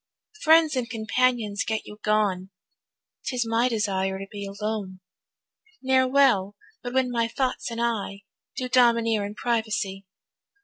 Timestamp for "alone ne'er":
4.47-6.07